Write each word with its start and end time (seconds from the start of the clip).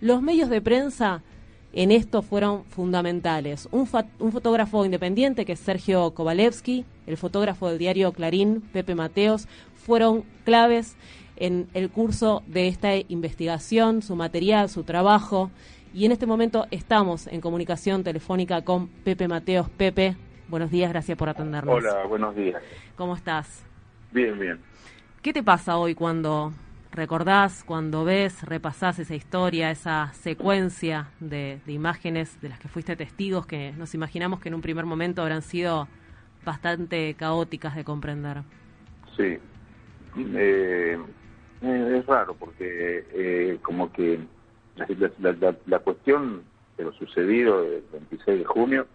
Los 0.00 0.22
medios 0.22 0.48
de 0.48 0.62
prensa 0.62 1.22
en 1.72 1.92
esto 1.92 2.22
fueron 2.22 2.64
fundamentales. 2.64 3.68
Un, 3.70 3.88
un, 4.18 4.32
fotógrafo 4.32 4.84
independiente, 4.84 5.44
que 5.44 5.52
es 5.52 5.60
Sergio 5.60 6.12
Kovalevsky, 6.12 6.84
el 7.06 7.16
fotógrafo 7.16 7.68
del 7.68 7.78
diario 7.78 8.12
Clarín, 8.12 8.60
Pepe 8.60 8.94
Mateos, 8.94 9.46
fueron 9.74 10.24
claves 10.44 10.96
en 11.36 11.68
el 11.74 11.90
curso 11.90 12.42
de 12.46 12.68
esta 12.68 12.94
investigación, 12.96 14.02
su 14.02 14.16
material, 14.16 14.68
su 14.68 14.84
trabajo. 14.84 15.50
Y 15.92 16.06
en 16.06 16.12
este 16.12 16.26
momento 16.26 16.66
estamos 16.70 17.26
en 17.26 17.40
comunicación 17.40 18.02
telefónica 18.04 18.62
con 18.62 18.88
Pepe 18.88 19.28
Mateos. 19.28 19.68
Pepe, 19.68 20.16
buenos 20.48 20.70
días, 20.70 20.90
gracias 20.90 21.16
por 21.16 21.28
atendernos. 21.28 21.74
Hola, 21.74 22.04
buenos 22.06 22.34
días. 22.34 22.62
¿Cómo 22.96 23.14
estás? 23.14 23.64
Bien, 24.12 24.38
bien. 24.38 24.58
¿Qué 25.22 25.32
te 25.32 25.42
pasa 25.42 25.76
hoy 25.76 25.94
cuando 25.94 26.52
recordás, 26.92 27.64
cuando 27.64 28.04
ves, 28.04 28.42
repasás 28.42 28.98
esa 28.98 29.14
historia, 29.14 29.70
esa 29.70 30.12
secuencia 30.14 31.10
de, 31.20 31.60
imágenes 31.66 32.40
de 32.40 32.48
las 32.48 32.58
que 32.58 32.68
fuiste 32.68 32.96
testigos, 32.96 33.46
que 33.46 33.72
nos 33.72 33.94
imaginamos 33.94 34.40
que 34.40 34.48
en 34.48 34.54
un 34.54 34.60
primer 34.60 34.86
momento 34.86 35.22
habrán 35.22 35.42
sido 35.42 35.88
bastante 36.44 37.14
caóticas 37.14 37.76
de 37.76 37.84
comprender? 37.84 38.38
Sí. 39.16 39.38
Eh, 40.16 40.98
es 41.62 42.06
raro 42.06 42.34
porque 42.34 43.04
eh, 43.12 43.58
como 43.62 43.92
que 43.92 44.18
la, 44.76 45.78
cuestión 45.78 46.42
de 46.76 46.84
lo 46.84 46.92
sucedido 46.94 47.62
el 47.62 47.84
26 47.92 48.38
de 48.38 48.44
junio 48.44 48.86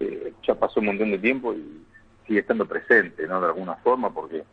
eh, 0.00 0.32
ya 0.46 0.54
pasó 0.54 0.80
un 0.80 0.86
montón 0.86 1.10
de 1.10 1.18
tiempo 1.18 1.52
y 1.54 1.84
sigue 2.26 2.40
estando 2.40 2.66
presente, 2.66 3.26
¿no? 3.26 3.40
De 3.40 3.48
alguna 3.48 3.74
forma 3.76 4.10
porque 4.10 4.44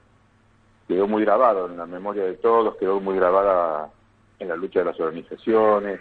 quedó 0.88 1.08
muy 1.08 1.24
grabado 1.24 1.68
en 1.68 1.78
la 1.78 1.86
memoria 1.86 2.24
de 2.24 2.36
todos, 2.36 2.76
quedó 2.78 3.00
muy 3.00 3.16
grabada 3.16 3.90
en 4.40 4.50
la 4.50 4.56
lucha 4.56 4.80
de 4.80 4.86
las 4.86 5.00
organizaciones, 5.00 6.00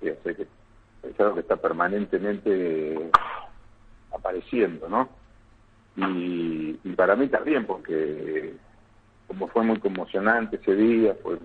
es 0.00 1.20
algo 1.20 1.34
que 1.34 1.40
está 1.40 1.56
permanentemente 1.56 3.10
apareciendo, 4.12 4.88
¿no? 4.88 5.08
Y, 5.96 6.74
para 6.96 7.14
mí 7.16 7.28
también, 7.28 7.66
porque 7.66 8.54
como 9.26 9.48
fue 9.48 9.62
muy 9.62 9.78
conmocionante 9.78 10.56
ese 10.56 10.74
día, 10.74 11.14
fue, 11.22 11.38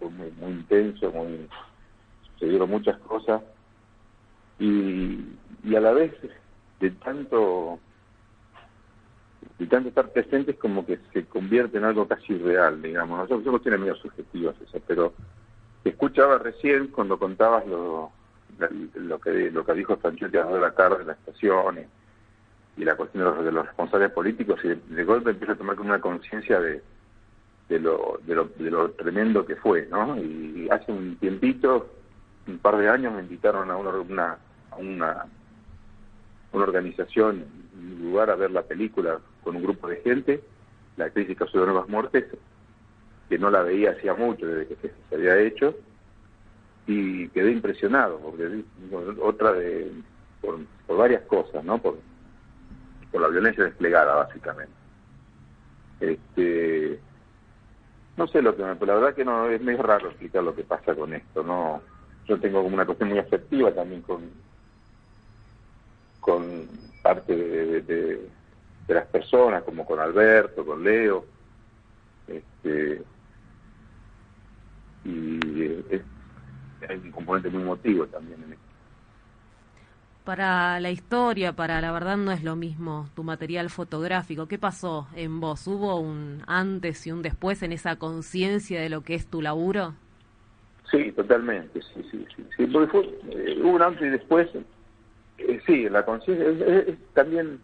muy, 0.00 0.30
muy 0.40 0.52
intenso, 0.52 1.10
muy 1.10 1.48
sucedieron 2.32 2.70
muchas 2.70 2.98
cosas, 3.00 3.42
y, 4.58 5.24
y 5.62 5.76
a 5.76 5.80
la 5.80 5.92
vez 5.92 6.14
de 6.80 6.90
tanto 6.90 7.78
y 9.58 9.66
tanto 9.66 9.88
estar 9.88 10.10
presentes 10.10 10.56
como 10.56 10.86
que 10.86 10.98
se 11.12 11.24
convierte 11.26 11.78
en 11.78 11.84
algo 11.84 12.06
casi 12.06 12.36
real, 12.38 12.80
digamos. 12.80 13.18
Nosotros 13.18 13.44
somos 13.44 13.62
tiene 13.62 13.78
medio 13.78 13.96
subjetivos 13.96 14.54
eso, 14.60 14.80
pero 14.86 15.12
te 15.82 15.90
escuchaba 15.90 16.38
recién 16.38 16.88
cuando 16.88 17.18
contabas 17.18 17.66
lo, 17.66 18.12
lo 18.94 19.18
que 19.20 19.50
lo 19.50 19.64
que 19.64 19.74
dijo 19.74 19.96
Franchete 19.96 20.42
de 20.42 20.60
la 20.60 20.72
tarde 20.72 21.02
en 21.02 21.08
la 21.08 21.12
estación 21.14 21.78
y, 22.76 22.84
la 22.84 22.94
cuestión 22.94 23.44
de 23.44 23.50
los, 23.50 23.66
responsables 23.66 24.12
políticos 24.12 24.60
y 24.62 24.68
de, 24.68 25.04
golpe 25.04 25.30
empieza 25.30 25.54
a 25.54 25.56
tomar 25.56 25.74
como 25.74 25.88
una 25.88 26.00
conciencia 26.00 26.60
de, 26.60 26.80
de, 27.68 27.80
lo, 27.80 28.20
de, 28.24 28.36
lo, 28.36 28.44
de 28.56 28.70
lo 28.70 28.90
tremendo 28.92 29.44
que 29.44 29.56
fue, 29.56 29.88
¿no? 29.90 30.16
Y 30.16 30.68
hace 30.70 30.92
un 30.92 31.16
tiempito, 31.16 31.88
un 32.46 32.58
par 32.58 32.76
de 32.76 32.88
años, 32.88 33.12
me 33.12 33.22
invitaron 33.22 33.68
a 33.72 33.76
una, 33.76 33.90
una, 33.90 34.38
a 34.70 34.76
una, 34.76 35.26
una 36.52 36.64
organización, 36.64 37.44
un 37.76 38.10
lugar 38.10 38.30
a 38.30 38.36
ver 38.36 38.50
la 38.50 38.62
película 38.62 39.18
con 39.42 39.56
un 39.56 39.62
grupo 39.62 39.88
de 39.88 39.96
gente, 39.96 40.42
la 40.96 41.10
crisis 41.10 41.36
causó 41.36 41.60
de 41.60 41.66
nuevas 41.66 41.88
muertes, 41.88 42.26
que 43.28 43.38
no 43.38 43.50
la 43.50 43.62
veía 43.62 43.92
hacía 43.92 44.14
mucho 44.14 44.46
desde 44.46 44.74
que 44.74 44.88
se 44.88 45.14
había 45.14 45.38
hecho, 45.38 45.74
y 46.86 47.28
quedé 47.28 47.52
impresionado, 47.52 48.18
porque 48.18 48.64
otra 49.20 49.52
de, 49.52 49.92
por, 50.40 50.58
varias 50.96 51.22
cosas, 51.22 51.62
¿no? 51.62 51.78
Por, 51.78 51.98
por 53.12 53.20
la 53.20 53.28
violencia 53.28 53.64
desplegada, 53.64 54.14
básicamente. 54.14 54.72
Este, 56.00 56.98
no 58.16 58.26
sé 58.26 58.40
lo 58.40 58.56
que 58.56 58.62
me, 58.62 58.74
la 58.86 58.94
verdad 58.94 59.14
que 59.14 59.24
no 59.24 59.48
es 59.50 59.60
medio 59.60 59.82
raro 59.82 60.08
explicar 60.08 60.42
lo 60.42 60.54
que 60.54 60.64
pasa 60.64 60.94
con 60.94 61.12
esto, 61.12 61.42
no. 61.42 61.82
Yo 62.26 62.38
tengo 62.40 62.62
como 62.62 62.74
una 62.74 62.86
cuestión 62.86 63.10
muy 63.10 63.18
afectiva 63.18 63.72
también 63.72 64.02
con 64.02 64.30
con 66.20 66.68
parte 67.02 67.34
de, 67.34 68.28
de 68.88 68.94
las 68.94 69.06
personas, 69.06 69.62
como 69.62 69.84
con 69.84 70.00
Alberto, 70.00 70.64
con 70.64 70.82
Leo. 70.82 71.24
Este, 72.26 73.02
y 75.04 75.62
es, 75.90 76.02
hay 76.88 76.96
un 76.96 77.10
componente 77.10 77.50
muy 77.50 77.62
emotivo 77.62 78.06
también 78.06 78.42
en 78.42 78.52
esto. 78.52 78.64
Para 80.24 80.78
la 80.80 80.90
historia, 80.90 81.54
para 81.54 81.80
la 81.80 81.90
verdad 81.90 82.18
no 82.18 82.32
es 82.32 82.44
lo 82.44 82.54
mismo 82.54 83.08
tu 83.14 83.24
material 83.24 83.70
fotográfico. 83.70 84.46
¿Qué 84.46 84.58
pasó 84.58 85.08
en 85.14 85.40
vos? 85.40 85.66
¿Hubo 85.66 85.98
un 86.00 86.42
antes 86.46 87.06
y 87.06 87.12
un 87.12 87.22
después 87.22 87.62
en 87.62 87.72
esa 87.72 87.96
conciencia 87.96 88.80
de 88.80 88.90
lo 88.90 89.02
que 89.02 89.14
es 89.14 89.26
tu 89.26 89.40
laburo? 89.40 89.94
Sí, 90.90 91.12
totalmente, 91.12 91.80
sí, 91.82 92.06
sí, 92.10 92.26
sí. 92.34 92.44
Eh, 92.58 93.60
hubo 93.62 93.70
un 93.70 93.82
antes 93.82 94.02
y 94.02 94.10
después, 94.10 94.48
eh, 95.38 95.60
sí, 95.66 95.88
la 95.88 96.04
conciencia 96.04 96.48
es, 96.48 96.96
también 97.14 97.60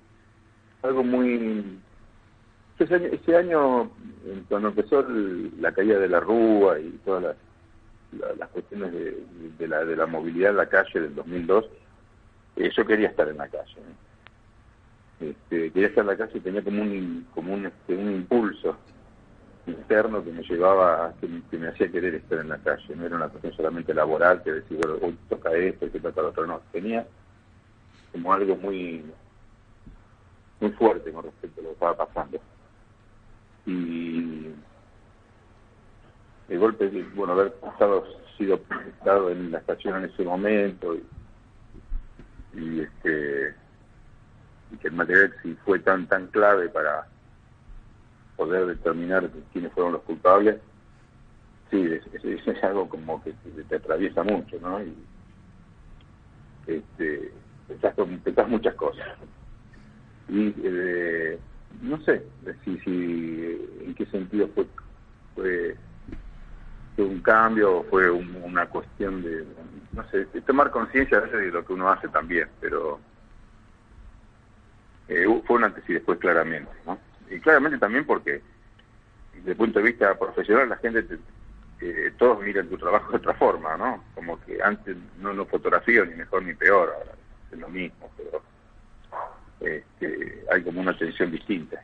algo 0.83 1.03
muy... 1.03 1.81
Ese 2.79 3.37
año, 3.37 3.91
cuando 4.49 4.69
empezó 4.69 5.07
la 5.61 5.73
caída 5.73 5.99
de 5.99 6.09
la 6.09 6.19
Rúa 6.19 6.81
y 6.81 6.91
todas 7.05 7.37
las, 8.37 8.49
cuestiones 8.49 8.93
de, 8.93 9.69
la, 9.69 9.85
de 9.85 9.95
la 9.95 10.07
movilidad 10.07 10.51
en 10.51 10.57
la 10.57 10.69
calle 10.69 11.01
del 11.01 11.15
2002, 11.15 11.67
eh, 12.57 12.71
yo 12.77 12.85
quería 12.85 13.09
estar 13.09 13.29
en 13.29 13.37
la 13.37 13.49
calle. 13.49 13.77
Este, 15.21 15.71
quería 15.71 15.89
estar 15.89 16.03
en 16.03 16.09
la 16.09 16.17
calle 16.17 16.33
y 16.37 16.41
tenía 16.41 16.63
como 16.63 16.83
un, 16.83 17.27
como 17.33 17.55
un, 17.55 17.67
este, 17.67 17.95
un 17.95 18.11
impulso 18.11 18.77
interno 19.69 20.23
que 20.25 20.33
me 20.33 20.43
llevaba, 20.43 21.15
que, 21.21 21.29
que, 21.51 21.57
me 21.57 21.69
hacía 21.69 21.91
querer 21.91 22.17
estar 22.17 22.41
en 22.41 22.49
la 22.49 22.59
calle. 22.59 22.97
No 22.97 23.07
era 23.07 23.17
una 23.17 23.29
cuestión 23.29 23.55
solamente 23.55 23.95
laboral, 23.95 24.43
que 24.43 24.53
decir, 24.53 24.79
bueno, 24.79 24.99
hoy 25.01 25.17
toca 25.29 25.53
esto, 25.53 25.85
hay 25.85 25.91
que 25.93 26.01
toca 26.01 26.23
lo 26.23 26.29
otro. 26.31 26.47
No, 26.47 26.61
tenía 26.73 27.07
como 28.15 28.33
algo 28.33 28.55
muy 28.57 29.05
muy 30.61 30.71
fuerte 30.71 31.13
con 31.13 31.25
respecto 31.25 31.61
a 31.61 31.65
lo 31.65 31.69
que 31.71 31.75
estaba 31.75 32.07
pasando. 32.07 32.39
Y 33.67 34.51
el 36.49 36.59
golpe, 36.59 36.89
bueno, 37.17 37.33
haber 37.33 37.53
pasado, 37.55 38.05
sido 38.39 38.61
estado 38.87 39.31
en 39.31 39.51
la 39.51 39.59
estación 39.59 39.97
en 39.97 40.11
ese 40.11 40.23
momento 40.23 40.95
y, 42.55 42.81
este 42.81 43.55
y 44.71 44.77
que 44.77 44.89
el 44.89 44.95
material 44.95 45.35
si 45.43 45.55
fue 45.65 45.81
tan 45.81 46.07
tan 46.07 46.29
clave 46.29 46.69
para 46.69 47.09
poder 48.37 48.67
determinar 48.67 49.29
quiénes 49.53 49.73
fueron 49.73 49.93
los 49.93 50.03
culpables, 50.03 50.61
sí, 51.71 51.85
es, 51.85 52.47
es, 52.47 52.65
algo 52.65 52.89
como 52.89 53.23
que 53.25 53.33
te, 53.69 53.77
atraviesa 53.77 54.23
mucho, 54.23 54.59
¿no? 54.61 54.81
Y 54.83 54.95
este, 56.67 57.33
pensás 57.67 58.49
muchas 58.49 58.75
cosas 58.75 59.07
y 60.29 60.55
eh, 60.65 61.39
no 61.83 62.01
sé 62.03 62.25
si, 62.65 62.79
si 62.81 63.69
en 63.85 63.95
qué 63.95 64.07
sentido 64.07 64.49
fue, 64.55 64.67
fue, 65.35 65.77
un 66.97 67.21
cambio 67.21 67.79
o 67.79 67.85
fue 67.85 68.11
una 68.11 68.67
cuestión 68.67 69.23
de, 69.23 69.45
no 69.93 70.09
sé, 70.11 70.25
tomar 70.47 70.71
conciencia 70.71 71.21
de 71.21 71.51
lo 71.51 71.65
que 71.65 71.73
uno 71.73 71.91
hace 71.91 72.09
también, 72.09 72.49
pero 72.61 73.01
eh, 75.09 75.27
fue 75.47 75.57
un 75.57 75.65
antes 75.65 75.85
y 75.89 75.95
después 75.95 76.19
claramente, 76.19 76.71
¿no? 76.87 76.99
Y 77.31 77.41
claramente 77.41 77.79
también 77.79 78.07
porque 78.07 78.41
desde 79.35 79.51
el 79.51 79.57
punto 79.57 79.81
de 79.81 79.87
vista 79.87 80.17
profesional 80.19 80.69
la 80.69 80.77
gente, 80.77 81.05
eh, 81.81 82.13
todos 82.17 82.41
miran 82.43 82.69
tu 82.69 82.79
trabajo 82.79 83.11
de 83.11 83.19
otra 83.19 83.35
forma, 83.35 83.77
¿no? 83.77 84.05
Como 84.15 84.41
que 84.45 84.63
antes 84.63 84.97
no 85.19 85.33
lo 85.33 85.45
fotografío 85.47 86.07
ni 86.07 86.15
mejor 86.15 86.45
ni 86.45 86.55
peor, 86.55 86.95
ahora 86.97 87.14
lo 87.57 87.69
mismo, 87.69 88.11
pero 88.17 88.43
este, 89.61 90.45
hay 90.53 90.63
como 90.63 90.81
una 90.81 90.93
atención 90.93 91.31
distinta. 91.31 91.81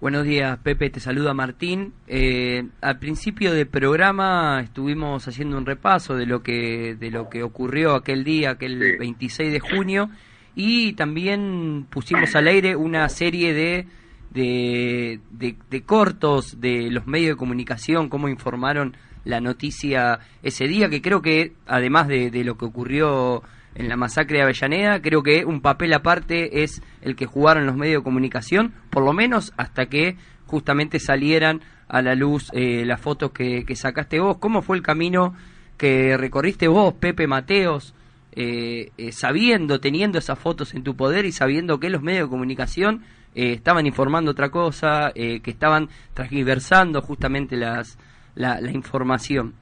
Buenos 0.00 0.24
días, 0.24 0.58
Pepe, 0.60 0.88
te 0.88 0.98
saluda 0.98 1.34
Martín. 1.34 1.92
Eh, 2.06 2.66
al 2.80 2.98
principio 2.98 3.52
del 3.52 3.66
programa 3.66 4.60
estuvimos 4.62 5.28
haciendo 5.28 5.58
un 5.58 5.66
repaso 5.66 6.16
de 6.16 6.24
lo 6.24 6.42
que 6.42 6.96
de 6.98 7.10
lo 7.10 7.28
que 7.28 7.42
ocurrió 7.42 7.94
aquel 7.94 8.24
día, 8.24 8.52
aquel 8.52 8.96
26 8.98 9.52
de 9.52 9.60
junio, 9.60 10.08
y 10.54 10.94
también 10.94 11.86
pusimos 11.90 12.34
al 12.34 12.48
aire 12.48 12.76
una 12.76 13.06
serie 13.10 13.52
de 13.52 13.86
de, 14.30 15.20
de, 15.32 15.82
cortos 15.82 16.60
de 16.60 16.90
los 16.90 17.06
medios 17.06 17.30
de 17.30 17.36
comunicación, 17.36 18.08
cómo 18.08 18.28
informaron 18.28 18.96
la 19.24 19.40
noticia 19.40 20.20
ese 20.42 20.66
día, 20.66 20.88
que 20.88 21.02
creo 21.02 21.20
que 21.20 21.52
además 21.66 22.08
de, 22.08 22.30
de 22.30 22.44
lo 22.44 22.56
que 22.56 22.64
ocurrió 22.64 23.42
en 23.74 23.88
la 23.88 23.96
masacre 23.96 24.38
de 24.38 24.42
Avellaneda. 24.44 25.00
Creo 25.00 25.22
que 25.22 25.44
un 25.44 25.60
papel 25.60 25.92
aparte 25.92 26.62
es 26.62 26.82
el 27.02 27.16
que 27.16 27.26
jugaron 27.26 27.66
los 27.66 27.76
medios 27.76 28.00
de 28.00 28.04
comunicación, 28.04 28.74
por 28.90 29.04
lo 29.04 29.12
menos 29.12 29.52
hasta 29.56 29.86
que 29.86 30.16
justamente 30.46 30.98
salieran 30.98 31.60
a 31.88 32.02
la 32.02 32.14
luz 32.14 32.50
eh, 32.52 32.84
las 32.84 33.00
fotos 33.00 33.32
que, 33.32 33.64
sacaste 33.74 34.20
vos. 34.20 34.38
¿Cómo 34.38 34.62
fue 34.62 34.76
el 34.76 34.82
camino 34.82 35.34
que 35.76 36.16
recorriste 36.16 36.68
vos, 36.68 36.94
Pepe 36.94 37.26
Mateos, 37.26 37.94
eh, 38.32 38.90
eh, 38.96 39.12
sabiendo, 39.12 39.80
teniendo 39.80 40.18
esas 40.18 40.38
fotos 40.38 40.74
en 40.74 40.84
tu 40.84 40.94
poder 40.94 41.24
y 41.24 41.32
sabiendo 41.32 41.80
que 41.80 41.90
los 41.90 42.02
medios 42.02 42.26
de 42.26 42.30
comunicación 42.30 43.04
estaban 43.32 43.86
informando 43.86 44.32
otra 44.32 44.50
cosa, 44.50 45.12
que 45.14 45.40
estaban 45.44 45.88
transversando 46.14 47.00
justamente 47.00 47.56
las, 47.56 47.96
la, 48.34 48.60
la 48.60 48.72
información? 48.72 49.54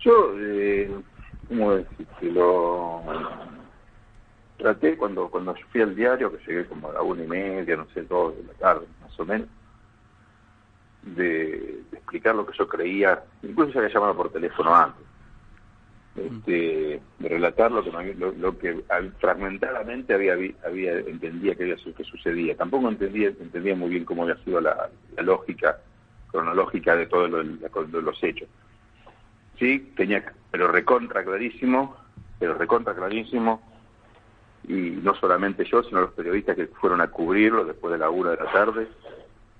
Yo, 0.00 0.34
¿cómo 1.48 1.74
decirte? 1.74 2.30
Lo 2.30 3.02
traté 4.58 4.96
cuando 4.96 5.28
cuando 5.28 5.54
fui 5.70 5.82
al 5.82 5.94
diario, 5.94 6.30
que 6.30 6.44
llegué 6.46 6.66
como 6.66 6.88
a 6.88 6.94
la 6.94 7.02
una 7.02 7.24
y 7.24 7.26
media, 7.26 7.76
no 7.76 7.86
sé, 7.92 8.02
dos 8.02 8.36
de 8.36 8.44
la 8.44 8.52
tarde, 8.54 8.86
más 9.00 9.18
o 9.18 9.24
menos, 9.24 9.48
de, 11.02 11.82
explicar 11.92 12.34
lo 12.34 12.46
que 12.46 12.56
yo 12.56 12.68
creía, 12.68 13.22
incluso 13.42 13.72
se 13.72 13.78
había 13.78 13.92
llamado 13.92 14.16
por 14.16 14.30
teléfono 14.30 14.74
antes, 14.74 15.04
este, 16.14 17.00
de 17.18 17.28
relatar 17.28 17.72
lo 17.72 17.82
que 17.82 18.14
lo, 18.14 18.58
que 18.58 18.84
fragmentadamente 19.18 20.14
había 20.14 20.34
había 20.64 20.98
entendía 20.98 21.54
que 21.54 21.64
había 21.64 21.76
que 21.76 22.04
sucedía. 22.04 22.56
Tampoco 22.56 22.88
entendía 22.88 23.28
entendía 23.28 23.74
muy 23.74 23.90
bien 23.90 24.04
cómo 24.04 24.22
había 24.24 24.36
sido 24.44 24.60
la, 24.60 24.90
lógica 25.22 25.78
cronológica 26.30 26.96
de 26.96 27.06
todos 27.06 27.30
los 27.30 28.22
hechos. 28.22 28.48
Sí, 29.58 29.92
tenía, 29.96 30.24
pero 30.50 30.68
recontra 30.68 31.24
clarísimo, 31.24 31.96
pero 32.38 32.54
recontra 32.54 32.94
clarísimo, 32.94 33.62
y 34.68 34.98
no 35.02 35.14
solamente 35.14 35.64
yo, 35.64 35.82
sino 35.82 36.00
los 36.00 36.12
periodistas 36.12 36.56
que 36.56 36.66
fueron 36.66 37.00
a 37.00 37.08
cubrirlo 37.08 37.64
después 37.64 37.92
de 37.92 37.98
la 37.98 38.10
una 38.10 38.30
de 38.30 38.36
la 38.36 38.52
tarde, 38.52 38.88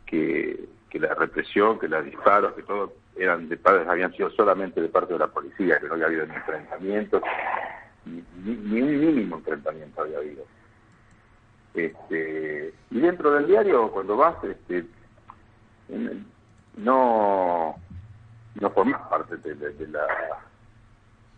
que 0.07 0.69
que 0.93 0.99
la 0.99 1.15
represión, 1.15 1.79
que 1.79 1.89
los 1.89 2.05
disparos, 2.05 2.53
que 2.53 2.65
todo 2.65 2.93
eran 3.17 3.49
de 3.49 3.57
padres, 3.57 3.89
habían 3.89 4.13
sido 4.13 4.31
solamente 4.33 4.79
de 4.79 4.91
parte 4.91 5.15
de 5.15 5.21
la 5.21 5.29
policía, 5.29 5.81
que 5.81 5.89
no 5.89 5.95
había 5.95 6.05
habido 6.05 6.27
ni 6.27 6.35
enfrentamientos, 6.35 7.23
ni, 8.05 8.23
ni, 8.45 8.83
un 8.83 9.01
mínimo 9.01 9.37
enfrentamiento 9.37 10.03
había 10.03 10.19
habido. 10.19 10.45
Este, 11.73 12.75
y 12.91 13.01
dentro 13.01 13.33
del 13.33 13.47
diario, 13.47 13.91
cuando 13.91 14.19
vas, 14.19 14.37
este, 14.45 14.85
no, 16.77 17.77
no 18.61 18.71
formas 18.71 19.01
parte 19.09 19.37
de, 19.37 19.89
la, 19.89 20.07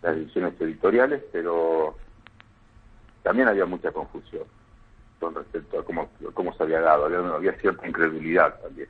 las 0.03 0.17
ediciones 0.17 0.61
editoriales, 0.61 1.23
pero 1.33 1.97
también 3.23 3.49
había 3.49 3.67
mucha 3.67 3.93
confusión 3.93 4.45
con 5.21 5.35
respecto 5.35 5.79
a 5.79 5.85
cómo, 5.85 6.11
cómo 6.35 6.55
se 6.55 6.63
había 6.63 6.81
dado, 6.81 7.07
había 7.35 7.53
cierta 7.55 7.87
incredulidad 7.87 8.61
también 8.61 8.89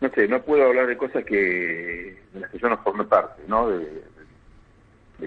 no 0.00 0.08
sé, 0.10 0.28
no 0.28 0.42
puedo 0.42 0.66
hablar 0.66 0.86
de 0.86 0.96
cosas 0.96 1.24
que 1.24 2.18
de 2.32 2.40
las 2.40 2.50
que 2.50 2.58
yo 2.58 2.68
no 2.68 2.78
formé 2.78 3.04
parte, 3.04 3.42
¿no? 3.46 3.68
De, 3.68 4.02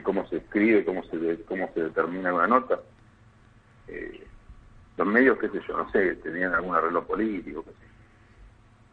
cómo 0.01 0.27
se 0.27 0.37
escribe, 0.37 0.83
cómo 0.83 1.03
se 1.03 1.43
cómo 1.45 1.69
se 1.75 1.83
determina 1.83 2.33
una 2.33 2.47
nota. 2.47 2.79
Eh, 3.87 4.25
los 4.97 5.07
medios, 5.07 5.37
qué 5.37 5.49
sé 5.49 5.61
yo, 5.67 5.77
no 5.77 5.91
sé, 5.91 6.15
tenían 6.15 6.55
algún 6.55 6.75
arreglo 6.75 7.05
político, 7.05 7.63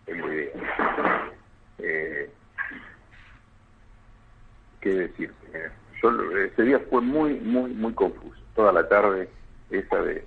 qué 0.04 0.14
sé. 0.14 0.52
Eh, 1.78 2.30
¿Qué 4.80 4.90
decir? 4.90 5.32
Eh, 5.52 5.70
yo, 6.02 6.10
ese 6.36 6.62
día 6.62 6.80
fue 6.90 7.00
muy, 7.00 7.34
muy, 7.40 7.70
muy 7.72 7.92
confuso. 7.92 8.40
Toda 8.54 8.72
la 8.72 8.88
tarde, 8.88 9.28
esa 9.70 9.96
de 10.02 10.24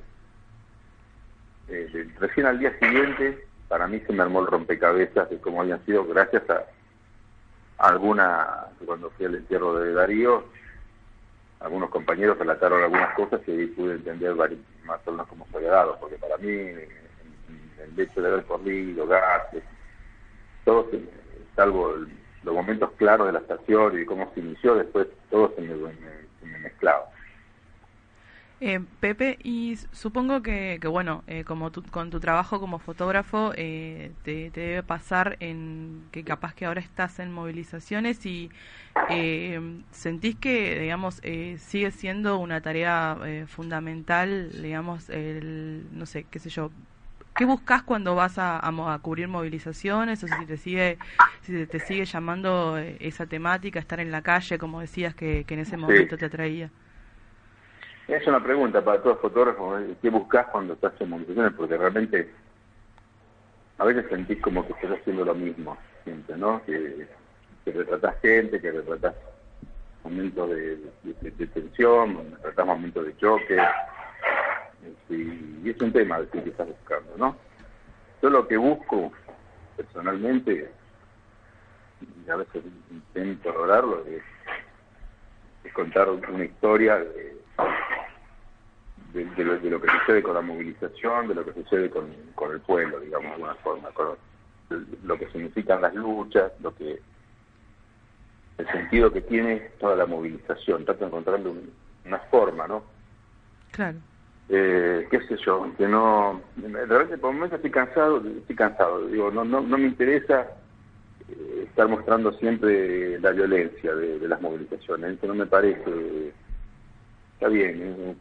recién 2.19 2.45
al 2.45 2.59
día 2.59 2.77
siguiente 2.79 3.47
para 3.67 3.87
mí 3.87 3.99
se 4.01 4.13
me 4.13 4.21
armó 4.21 4.41
el 4.41 4.47
rompecabezas 4.47 5.29
de 5.29 5.39
cómo 5.39 5.61
habían 5.61 5.83
sido 5.85 6.05
gracias 6.05 6.43
a, 6.49 6.65
alguna, 7.77 8.67
cuando 8.85 9.09
fui 9.11 9.25
al 9.25 9.35
entierro 9.35 9.79
de 9.79 9.93
Darío, 9.93 10.43
algunos 11.59 11.89
compañeros 11.89 12.37
relataron 12.37 12.83
algunas 12.83 13.15
cosas 13.15 13.41
y 13.47 13.51
ahí 13.51 13.65
pude 13.67 13.95
entender 13.95 14.35
más 14.85 14.99
o 15.05 15.11
menos 15.11 15.27
cómo 15.27 15.47
se 15.51 15.61
dado, 15.61 15.97
porque 15.99 16.17
para 16.17 16.37
mí 16.37 16.49
el 16.49 17.99
hecho 17.99 18.21
de 18.21 18.27
haber 18.27 18.43
corrido, 18.45 19.07
gases, 19.07 19.63
todo, 20.65 20.87
salvo 21.55 21.95
los 22.43 22.53
momentos 22.53 22.91
claros 22.97 23.27
de 23.27 23.33
la 23.33 23.39
estación 23.39 24.01
y 24.01 24.05
cómo 24.05 24.31
se 24.33 24.39
inició, 24.39 24.75
después 24.75 25.07
todo 25.29 25.53
se 25.55 25.61
me, 25.61 26.59
mezclaba. 26.59 27.05
Eh, 28.59 28.79
Pepe, 29.01 29.37
y 29.43 29.75
supongo 29.91 30.41
que, 30.41 30.79
bueno, 30.89 31.23
eh, 31.27 31.43
como 31.43 31.69
con 31.91 32.09
tu 32.09 32.21
trabajo 32.21 32.61
como 32.61 32.79
fotógrafo, 32.79 33.51
eh, 33.57 34.11
te, 34.23 34.51
debe 34.51 34.83
pasar 34.83 35.35
en 35.41 36.05
que 36.11 36.23
capaz 36.23 36.53
que 36.53 36.65
ahora 36.65 36.79
estás 36.79 37.19
en 37.19 37.33
movilizaciones 37.33 38.25
y 38.25 38.49
sentís 39.91 40.37
que, 40.37 40.79
digamos, 40.79 41.15
sigue 41.57 41.91
siendo 41.91 42.37
una 42.37 42.61
tarea 42.61 43.17
fundamental, 43.47 44.49
digamos, 44.61 45.09
el, 45.09 45.85
no 45.91 46.05
sé, 46.05 46.25
qué 46.31 46.39
sé 46.39 46.49
yo, 46.49 46.71
¿qué 47.35 47.45
buscas 47.45 47.83
cuando 47.83 48.15
vas 48.15 48.37
a, 48.37 48.59
a, 48.59 48.99
cubrir 48.99 49.27
movilizaciones 49.27 50.23
o 50.23 50.27
si 50.27 50.45
te 50.45 50.57
sigue 50.57 50.97
si 51.41 51.65
te 51.65 51.79
sigue 51.79 52.05
llamando 52.05 52.77
esa 52.77 53.25
temática, 53.25 53.79
estar 53.79 53.99
en 53.99 54.11
la 54.11 54.21
calle, 54.21 54.57
como 54.57 54.79
decías 54.79 55.13
que, 55.13 55.45
en 55.47 55.59
ese 55.59 55.75
momento 55.75 56.17
te 56.17 56.25
atraía? 56.25 56.69
Es 58.07 58.25
una 58.27 58.41
pregunta 58.41 58.83
para 58.83 58.99
todos 58.99 59.15
los 59.15 59.21
fotógrafos, 59.21 59.81
¿qué 60.01 60.09
buscas 60.09 60.47
cuando 60.47 60.73
estás 60.73 60.93
en 60.99 61.09
movilizaciones? 61.09 61.53
Porque 61.53 61.77
realmente 61.77 62.29
a 63.77 63.85
veces 63.85 64.05
sentís 64.09 64.41
como 64.41 64.65
que 64.65 64.73
estás 64.73 64.99
haciendo 64.99 65.25
lo 65.25 65.35
mismo, 65.35 65.77
siempre, 66.03 66.37
¿no? 66.37 66.63
Que, 66.65 67.07
que 67.65 67.71
retratás 67.71 68.19
gente, 68.21 68.61
que 68.61 68.71
retratás 68.71 69.15
momentos 70.03 70.49
de, 70.49 71.47
tensión, 71.53 72.31
retratás 72.35 72.65
momentos 72.65 73.05
de 73.05 73.17
choque, 73.17 73.57
este, 74.85 75.15
y 75.15 75.69
es 75.69 75.81
un 75.81 75.91
tema 75.91 76.19
de 76.19 76.27
que 76.27 76.49
estás 76.49 76.67
buscando, 76.67 77.17
¿no? 77.17 77.35
Yo 78.21 78.29
lo 78.29 78.47
que 78.47 78.57
busco, 78.57 79.11
personalmente, 79.75 80.71
y 82.01 82.29
a 82.29 82.35
veces 82.35 82.63
intento 82.91 83.51
lograrlo, 83.51 84.05
es, 84.05 84.21
contar 85.73 86.07
una 86.09 86.45
historia 86.45 86.97
de 86.97 87.33
de, 89.13 89.69
lo, 89.69 89.79
que 89.79 89.87
sucede 89.99 90.23
con 90.23 90.33
la 90.33 90.41
movilización, 90.41 91.27
de 91.27 91.35
lo 91.35 91.45
que 91.45 91.53
sucede 91.53 91.89
con, 91.89 92.11
el 92.51 92.59
pueblo, 92.61 92.99
digamos, 92.99 93.29
de 93.29 93.33
alguna 93.33 93.55
forma, 93.55 93.89
con 93.91 94.17
lo 95.03 95.17
que 95.17 95.27
significan 95.27 95.81
las 95.81 95.93
luchas, 95.93 96.51
lo 96.61 96.73
que 96.75 96.99
el 98.57 98.67
sentido 98.71 99.11
que 99.11 99.21
tiene 99.21 99.59
toda 99.79 99.95
la 99.95 100.05
movilización. 100.05 100.85
Trato 100.85 101.01
de 101.01 101.05
encontrarle 101.07 101.51
una 102.05 102.19
forma, 102.19 102.67
¿no? 102.67 102.83
Claro. 103.71 103.97
Eh, 104.49 105.07
qué 105.09 105.21
sé 105.21 105.37
yo, 105.37 105.65
que 105.77 105.87
no, 105.87 106.41
de 106.57 106.85
repente 106.85 107.17
por 107.17 107.33
momentos 107.33 107.57
estoy 107.57 107.71
cansado, 107.71 108.21
estoy 108.27 108.55
cansado, 108.55 109.07
digo, 109.07 109.31
no, 109.31 109.45
no, 109.45 109.61
no 109.61 109.77
me 109.77 109.87
interesa 109.87 110.47
eh, 111.29 111.65
estar 111.69 111.87
mostrando 111.87 112.33
siempre 112.33 113.19
la 113.19 113.31
violencia 113.31 113.95
de, 113.95 114.27
las 114.27 114.41
movilizaciones, 114.41 115.17
eso 115.17 115.27
no 115.27 115.35
me 115.35 115.45
parece, 115.45 116.33
está 117.35 117.47
bien, 117.47 118.17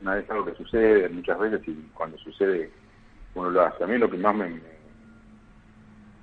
una 0.00 0.14
vez 0.14 0.30
algo 0.30 0.44
que 0.46 0.54
sucede 0.54 1.08
muchas 1.08 1.38
veces 1.38 1.60
y 1.66 1.74
cuando 1.94 2.16
sucede 2.18 2.70
uno 3.34 3.50
lo 3.50 3.62
hace. 3.62 3.82
A 3.82 3.86
mí 3.88 3.98
lo 3.98 4.08
que 4.08 4.18
más 4.18 4.34
me, 4.36 4.48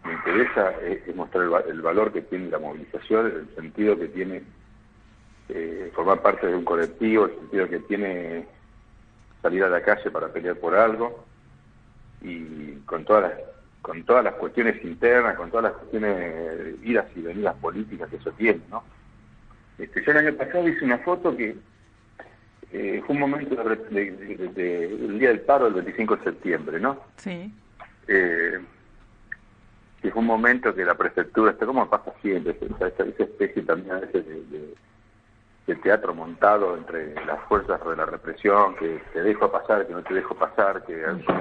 me, 0.06 0.14
interesa 0.14 0.72
es, 0.82 1.14
mostrar 1.16 1.44
el, 1.68 1.82
valor 1.82 2.14
que 2.14 2.22
tiene 2.22 2.50
la 2.50 2.60
movilización, 2.60 3.26
el 3.28 3.56
sentido 3.56 3.98
que 3.98 4.08
tiene 4.08 4.44
eh, 5.50 5.92
formar 5.94 6.22
parte 6.22 6.48
de 6.48 6.56
un 6.56 6.64
colectivo, 6.64 7.26
el 7.26 7.36
sentido 7.36 7.68
que 7.68 7.80
tiene 7.80 8.48
salir 9.44 9.64
a 9.64 9.70
la 9.70 9.84
calle 9.84 10.10
para 10.10 10.30
pelear 10.30 10.56
por 10.56 10.74
algo 10.74 11.24
y 12.22 12.78
con 12.86 13.06
todas 13.06 13.30
las 13.30 13.34
con 13.84 14.02
todas 14.06 14.24
las 14.24 14.36
cuestiones 14.36 14.82
internas, 14.86 15.36
con 15.36 15.52
todas 15.52 15.66
las 15.66 15.74
cuestiones 15.74 16.76
idas 16.84 17.06
y 17.18 17.22
venidas 17.22 17.54
políticas 17.56 18.10
que 18.10 18.16
eso 18.16 18.32
tiene, 18.32 18.62
¿no? 18.72 18.82
Este, 19.78 20.02
yo 20.04 20.12
el 20.14 20.18
año 20.20 20.38
pasado 20.38 20.68
hice 20.70 20.86
una 20.86 21.00
foto 21.00 21.36
que 21.36 21.58
eh, 22.72 23.04
fue 23.06 23.14
un 23.14 23.20
momento 23.20 23.56
del 23.62 25.20
día 25.20 25.28
del 25.28 25.42
paro 25.42 25.66
del 25.66 25.74
25 25.74 26.16
de 26.16 26.24
septiembre, 26.24 26.80
¿no? 26.80 26.98
Sí. 27.18 27.54
Eh, 28.08 28.60
que 30.02 30.12
fue 30.12 30.22
un 30.22 30.28
momento 30.28 30.74
que 30.74 30.86
la 30.86 30.96
prefectura, 30.96 31.52
está 31.52 31.66
como 31.66 31.90
pasa 31.90 32.14
siempre, 32.22 32.58
esa, 32.62 32.88
esa, 32.88 33.04
especie 33.04 33.64
también 33.64 33.96
a 33.96 34.00
veces 34.00 34.26
de, 34.26 34.74
teatro 35.66 36.14
montado 36.14 36.76
entre 36.76 37.16
las 37.26 37.40
fuerzas 37.48 37.80
de 37.86 37.96
la 37.96 38.06
represión, 38.06 38.76
que 38.76 39.02
te 39.14 39.24
dejo 39.24 39.52
pasar, 39.52 39.88
que 39.88 39.94
no 39.94 40.04
te 40.04 40.14
dejo 40.14 40.36
pasar, 40.36 40.84
que 40.84 40.96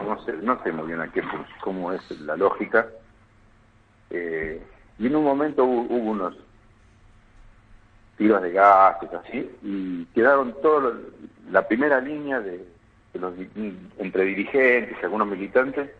no 0.07 0.25
sé, 0.25 0.33
no 0.35 0.63
sé 0.63 0.73
muy 0.73 0.87
bien 0.87 1.01
a 1.01 1.11
qué, 1.11 1.23
cómo 1.61 1.93
es 1.93 2.09
la 2.21 2.37
lógica. 2.37 2.87
Eh, 4.11 4.63
y 4.99 5.07
en 5.07 5.17
un 5.17 5.25
momento 5.25 5.65
hubo 5.65 5.97
unos 5.97 6.37
tiros 8.17 8.43
de 8.43 8.53
gases, 8.53 9.13
así, 9.13 9.51
y 9.63 10.05
quedaron 10.15 10.55
todos 10.63 10.95
la 11.51 11.67
primera 11.67 12.01
línea 12.01 12.41
de, 12.41 12.65
los 13.15 13.35
entre 13.99 14.25
dirigentes 14.25 14.97
y 15.01 15.05
algunos 15.05 15.27
militantes, 15.27 15.91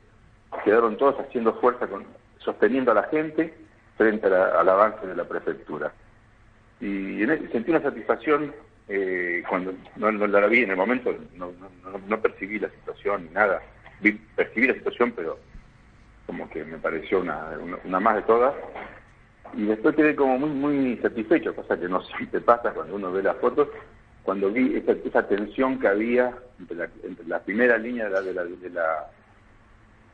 quedaron 0.65 0.97
todos 0.97 1.19
haciendo 1.21 1.55
fuerza 1.55 1.87
con 1.87 2.05
sosteniendo 2.39 2.93
a 2.93 2.95
la 2.95 3.05
gente 3.05 3.55
frente 3.97 4.27
al 4.27 4.69
avance 4.69 5.07
de 5.07 5.15
la 5.15 5.25
prefectura. 5.25 5.93
Y 6.83 7.23
en 7.23 7.53
sentí 7.53 7.71
una 7.71 7.81
satisfacción 7.81 8.53
eh, 8.89 9.45
cuando 9.49 9.73
no, 9.95 10.11
la 10.11 10.47
vi 10.49 10.65
en 10.65 10.71
el 10.71 10.77
momento, 10.77 11.15
no, 11.37 11.53
no, 12.09 12.21
percibí 12.21 12.59
la 12.59 12.69
situación 12.71 13.27
ni 13.27 13.31
nada. 13.31 13.63
Vi, 14.01 14.13
percibí 14.35 14.67
la 14.67 14.75
situación, 14.75 15.13
pero 15.13 15.39
como 16.27 16.51
que 16.51 16.65
me 16.65 16.79
pareció 16.79 17.21
una, 17.21 17.51
una, 17.85 18.01
más 18.01 18.17
de 18.17 18.23
todas. 18.23 18.53
Y 19.55 19.67
después 19.67 19.95
quedé 19.95 20.17
como 20.17 20.41
muy 20.41 20.51
muy 20.51 20.97
satisfecho, 20.97 21.55
cosa 21.55 21.79
que 21.79 21.89
no 21.89 22.03
siempre 22.17 22.41
pasa 22.41 22.73
cuando 22.73 22.97
uno 22.97 23.13
ve 23.13 23.23
las 23.23 23.37
fotos, 23.37 23.69
cuando 24.25 24.51
vi 24.51 24.75
esa, 24.75 24.91
esa 24.91 25.29
tensión 25.29 25.79
que 25.79 25.87
había 25.87 26.37
entre 26.59 26.79
la, 26.79 26.89
entre 27.05 27.27
la 27.29 27.39
primera 27.39 27.79
línea 27.79 28.07
de 28.07 28.11
la, 28.11 28.23
de 28.23 28.35
la, 28.35 28.45
de 28.45 28.71
la 28.71 29.11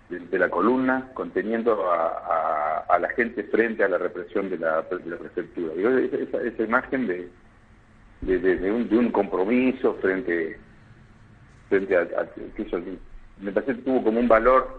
de, 0.08 0.38
la 0.38 0.48
columna 0.48 1.10
conteniendo 1.14 1.90
a, 1.90 2.84
a, 2.88 2.98
la 2.98 3.08
gente 3.10 3.44
frente 3.44 3.84
a 3.84 3.88
la 3.88 3.98
represión 3.98 4.48
de 4.48 4.58
la, 4.58 4.82
de 4.82 5.10
la 5.10 5.16
prefectura. 5.16 5.72
esa, 5.74 6.42
esa, 6.42 6.62
imagen 6.62 7.06
de, 7.06 7.28
de, 8.22 8.72
un, 8.72 8.88
de 8.88 8.96
un 8.96 9.10
compromiso 9.10 9.94
frente, 10.00 10.58
frente 11.68 11.96
a, 11.96 12.06
me 13.40 13.52
parece 13.52 13.76
que 13.76 13.82
tuvo 13.82 14.02
como 14.02 14.20
un 14.20 14.28
valor 14.28 14.78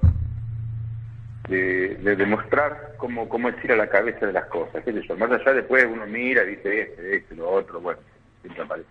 de, 1.48 1.95
demostrar 2.15 2.93
cómo, 2.98 3.29
cómo 3.29 3.50
es 3.50 3.63
ir 3.63 3.71
a 3.71 3.75
la 3.75 3.88
cabeza 3.88 4.25
de 4.25 4.33
las 4.33 4.45
cosas, 4.45 4.83
qué 4.83 4.91
sé 4.91 5.15
Más 5.15 5.31
allá 5.31 5.53
después 5.53 5.86
uno 5.86 6.05
mira 6.07 6.43
y 6.43 6.55
dice 6.55 6.81
este, 6.81 7.17
este, 7.17 7.36
lo 7.36 7.50
otro, 7.50 7.79
bueno, 7.79 8.00
siempre 8.41 8.63
aparece 8.63 8.89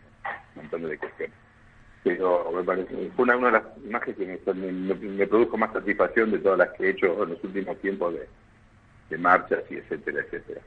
un 0.55 0.63
montón 0.63 0.89
de 0.89 0.99
cuestiones 0.99 1.48
pero 2.05 2.51
me 2.53 2.63
parece, 2.63 3.11
fue 3.17 3.25
una, 3.25 3.37
de 3.37 3.53
las 3.53 3.63
imágenes 3.85 4.41
que 4.45 4.55
me, 4.55 5.27
produjo 5.27 5.57
más 5.57 5.73
satisfacción 5.73 6.31
de 6.31 6.39
todas 6.39 6.59
las 6.59 6.71
que 6.71 6.87
he 6.87 6.91
hecho 6.91 7.23
en 7.23 7.31
los 7.31 7.45
últimos 7.45 7.79
tiempos 7.81 8.15
de, 8.15 8.29
de 9.11 9.19
marchas 9.19 9.61
y 9.71 9.77
etcétera, 9.77 10.21
etcétera. 10.21 10.61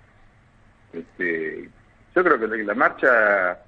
Este, 0.93 1.69
yo 2.15 2.23
creo 2.23 2.39
que 2.39 2.47
la 2.47 2.73
marcha 2.73 3.59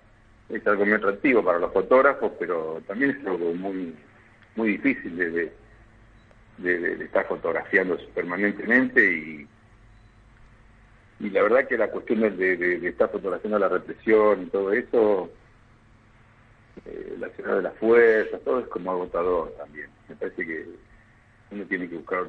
es 0.49 0.67
algo 0.67 0.85
muy 0.85 0.95
atractivo 0.95 1.43
para 1.43 1.59
los 1.59 1.71
fotógrafos, 1.71 2.33
pero 2.37 2.81
también 2.85 3.11
es 3.11 3.25
algo 3.25 3.53
muy 3.53 3.95
muy 4.55 4.73
difícil 4.73 5.15
de, 5.17 5.51
de, 6.57 7.03
estar 7.05 7.25
fotografiando 7.27 7.97
permanentemente 8.13 9.03
y 9.03 9.47
y 11.19 11.29
la 11.29 11.43
verdad 11.43 11.67
que 11.67 11.77
la 11.77 11.89
cuestión 11.89 12.19
de, 12.19 12.57
de, 12.57 12.87
estar 12.89 13.09
fotografiando 13.09 13.57
la 13.57 13.69
represión 13.69 14.43
y 14.43 14.45
todo 14.47 14.73
eso 14.73 15.31
eh, 16.85 17.15
la 17.19 17.29
ciudad 17.29 17.57
de 17.57 17.61
las 17.63 17.77
fuerzas, 17.77 18.41
todo 18.43 18.59
es 18.59 18.67
como 18.67 18.91
agotador 18.91 19.51
también. 19.57 19.89
Me 20.09 20.15
parece 20.15 20.45
que 20.45 20.65
uno 21.51 21.65
tiene 21.65 21.87
que 21.89 21.97
buscar, 21.97 22.25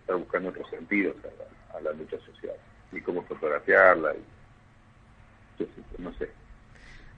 estar 0.00 0.16
buscando 0.16 0.50
otros 0.50 0.68
sentidos 0.70 1.16
a 1.74 1.80
la, 1.80 1.92
lucha 1.92 2.18
social 2.20 2.56
y 2.92 3.00
cómo 3.00 3.22
fotografiarla. 3.22 4.14
Y, 4.14 5.66
no 5.98 6.12
sé. 6.14 6.30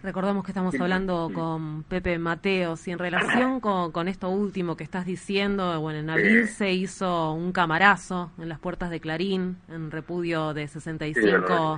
Recordamos 0.03 0.45
que 0.45 0.53
estamos 0.53 0.75
hablando 0.81 1.31
con 1.35 1.83
Pepe 1.83 2.19
Mateos 2.19 2.89
y 2.89 2.91
en 2.91 2.99
relación 2.99 3.61
con, 3.93 4.09
esto 4.09 4.31
último 4.31 4.75
que 4.75 4.83
estás 4.83 5.05
diciendo, 5.05 5.79
bueno, 5.79 5.99
en 5.99 6.09
abril 6.09 6.49
se 6.49 6.73
hizo 6.73 7.35
un 7.35 7.53
camarazo 7.53 8.31
en 8.39 8.49
las 8.49 8.59
puertas 8.59 8.89
de 8.89 8.99
Clarín 8.99 9.59
en 9.69 9.91
repudio 9.91 10.55
de 10.55 10.69
65 10.69 11.77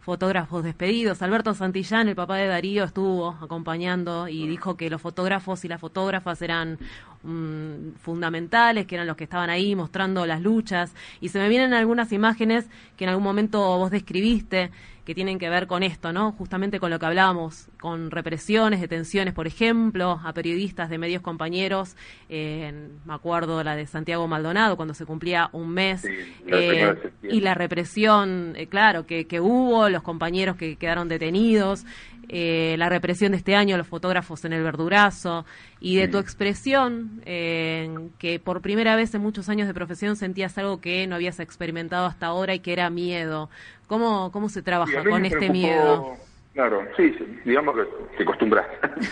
fotógrafos 0.00 0.64
despedidos. 0.64 1.22
Alberto 1.22 1.54
Santillán, 1.54 2.08
el 2.08 2.14
papá 2.14 2.36
de 2.36 2.46
Darío, 2.46 2.84
estuvo 2.84 3.38
acompañando 3.40 4.28
y 4.28 4.46
dijo 4.46 4.76
que 4.76 4.90
los 4.90 5.00
fotógrafos 5.00 5.64
y 5.64 5.68
las 5.68 5.80
fotógrafas 5.80 6.42
eran 6.42 6.78
mm, 7.22 7.94
fundamentales, 8.00 8.86
que 8.86 8.96
eran 8.96 9.06
los 9.06 9.16
que 9.16 9.24
estaban 9.24 9.50
ahí 9.50 9.74
mostrando 9.74 10.26
las 10.26 10.40
luchas. 10.40 10.94
Y 11.20 11.28
se 11.28 11.38
me 11.38 11.48
vienen 11.48 11.74
algunas 11.74 12.12
imágenes 12.12 12.66
que 12.96 13.04
en 13.04 13.10
algún 13.10 13.24
momento 13.24 13.60
vos 13.78 13.90
describiste 13.90 14.70
que 15.04 15.14
tienen 15.14 15.38
que 15.38 15.48
ver 15.48 15.66
con 15.66 15.82
esto, 15.82 16.12
¿no? 16.12 16.32
Justamente 16.32 16.78
con 16.78 16.90
lo 16.90 16.98
que 16.98 17.06
hablábamos, 17.06 17.68
con 17.80 18.10
represiones, 18.10 18.80
detenciones, 18.80 19.34
por 19.34 19.46
ejemplo, 19.46 20.20
a 20.22 20.32
periodistas 20.32 20.88
de 20.90 20.98
medios 20.98 21.22
compañeros, 21.22 21.96
me 22.28 22.92
acuerdo 23.08 23.64
la 23.64 23.74
de 23.74 23.86
Santiago 23.86 24.28
Maldonado, 24.28 24.76
cuando 24.76 24.94
se 24.94 25.04
cumplía 25.04 25.50
un 25.52 25.70
mes, 25.70 26.04
eh, 26.46 26.94
y 27.24 27.40
la 27.40 27.54
represión, 27.54 28.54
eh, 28.56 28.68
claro, 28.68 29.04
que, 29.04 29.26
que 29.26 29.40
hubo, 29.40 29.88
los 29.88 30.02
compañeros 30.02 30.56
que 30.56 30.76
quedaron 30.76 31.08
detenidos, 31.08 31.84
eh, 32.28 32.76
la 32.78 32.88
represión 32.88 33.32
de 33.32 33.38
este 33.38 33.54
año, 33.54 33.76
los 33.76 33.86
fotógrafos 33.86 34.44
en 34.44 34.52
el 34.52 34.62
verdurazo, 34.62 35.44
y 35.80 35.96
de 35.96 36.08
tu 36.08 36.18
expresión, 36.18 37.22
que 37.24 38.40
por 38.42 38.60
primera 38.60 38.96
vez 38.96 39.14
en 39.14 39.20
muchos 39.20 39.48
años 39.48 39.66
de 39.66 39.74
profesión 39.74 40.16
sentías 40.16 40.56
algo 40.58 40.80
que 40.80 41.06
no 41.06 41.16
habías 41.16 41.40
experimentado 41.40 42.06
hasta 42.06 42.26
ahora 42.26 42.54
y 42.54 42.60
que 42.60 42.72
era 42.72 42.88
miedo. 42.90 43.50
¿Cómo, 43.86 44.30
cómo 44.32 44.48
se 44.48 44.62
trabaja 44.62 45.02
con 45.04 45.24
este 45.24 45.50
miedo? 45.50 46.16
Claro, 46.54 46.86
sí, 46.96 47.14
digamos 47.44 47.74
que 47.76 48.16
se 48.16 48.22
acostumbra. 48.22 48.66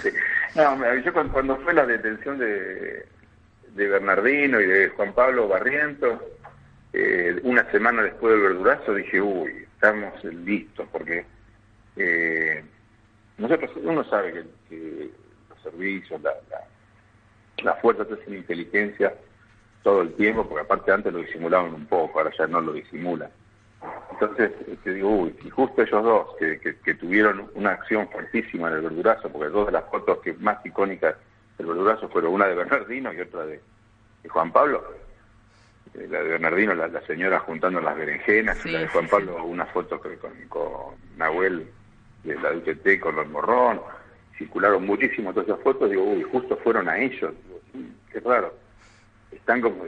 no, 0.54 0.96
yo 0.98 1.12
cuando, 1.12 1.56
fue 1.58 1.72
la 1.72 1.86
detención 1.86 2.38
de, 2.38 3.06
de 3.74 3.88
Bernardino 3.88 4.60
y 4.60 4.66
de 4.66 4.88
Juan 4.90 5.14
Pablo 5.14 5.48
Barrientos, 5.48 6.20
eh, 6.92 7.40
una 7.42 7.70
semana 7.70 8.02
después 8.02 8.34
del 8.34 8.42
verdurazo 8.42 8.94
dije, 8.94 9.20
uy, 9.22 9.66
estamos 9.74 10.22
listos, 10.24 10.86
porque 10.92 11.24
eh, 11.96 12.62
nosotros, 13.40 13.70
uno 13.82 14.04
sabe 14.04 14.44
que, 14.68 15.10
los 15.48 15.62
servicios, 15.62 16.20
la, 16.20 16.30
la, 16.50 16.64
las 17.62 17.80
fuerzas 17.80 18.06
de 18.08 18.36
inteligencia 18.36 19.14
todo 19.82 20.02
el 20.02 20.12
tiempo, 20.14 20.46
porque 20.46 20.64
aparte 20.64 20.92
antes 20.92 21.12
lo 21.12 21.20
disimulaban 21.20 21.72
un 21.72 21.86
poco, 21.86 22.18
ahora 22.18 22.32
ya 22.36 22.46
no 22.46 22.60
lo 22.60 22.72
disimulan. 22.72 23.30
Entonces, 24.12 24.52
te 24.66 24.72
este, 24.72 24.92
digo, 24.92 25.08
uy, 25.08 25.34
y 25.42 25.48
justo 25.48 25.80
ellos 25.80 26.04
dos, 26.04 26.36
que, 26.38 26.60
que, 26.60 26.94
tuvieron 26.94 27.50
una 27.54 27.70
acción 27.70 28.10
fuertísima 28.10 28.68
en 28.68 28.74
el 28.74 28.82
verdurazo, 28.82 29.30
porque 29.30 29.48
dos 29.48 29.66
de 29.66 29.72
las 29.72 29.84
fotos 29.86 30.18
que 30.18 30.34
más 30.34 30.64
icónicas 30.66 31.16
del 31.56 31.66
verdurazo 31.66 32.10
fueron 32.10 32.34
una 32.34 32.46
de 32.46 32.56
Bernardino 32.56 33.10
y 33.14 33.20
otra 33.22 33.46
de, 33.46 33.60
Juan 34.28 34.52
Pablo. 34.52 34.84
Eh, 35.94 36.06
la 36.10 36.22
de 36.22 36.28
Bernardino, 36.28 36.74
la, 36.74 37.00
señora 37.06 37.40
juntando 37.40 37.80
las 37.80 37.96
berenjenas, 37.96 38.66
y 38.66 38.72
la 38.72 38.80
de 38.80 38.88
Juan 38.88 39.08
Pablo, 39.08 39.42
una 39.44 39.64
foto 39.64 39.98
con, 39.98 40.12
con 40.48 40.94
Nahuel 41.16 41.66
de 42.24 42.34
la 42.36 42.52
UTT 42.52 43.00
con 43.00 43.16
los 43.16 43.28
morrón. 43.28 43.80
Circularon 44.38 44.86
muchísimo 44.86 45.32
todas 45.32 45.48
esas 45.48 45.60
fotos, 45.62 45.90
digo, 45.90 46.02
uy, 46.04 46.22
justo 46.22 46.56
fueron 46.58 46.88
a 46.88 46.98
ellos. 46.98 47.32
qué 48.12 48.20
raro. 48.20 48.54
Están 49.30 49.60
como 49.60 49.84